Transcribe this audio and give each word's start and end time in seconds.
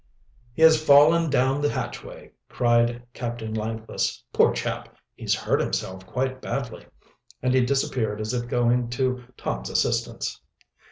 "He 0.53 0.63
has 0.63 0.83
fallen 0.83 1.29
down 1.29 1.61
the 1.61 1.69
hatchway!" 1.69 2.31
cried 2.49 3.03
Captain 3.13 3.53
Langless. 3.53 4.23
"Poor 4.33 4.51
chap! 4.51 4.97
he's 5.13 5.35
hurt 5.35 5.59
himself 5.59 6.07
quite 6.07 6.41
badly." 6.41 6.87
And 7.43 7.53
he 7.53 7.63
disappeared, 7.63 8.19
as 8.19 8.33
if 8.33 8.47
going 8.49 8.89
to 8.89 9.23
Tom's 9.37 9.69
assistance. 9.69 10.41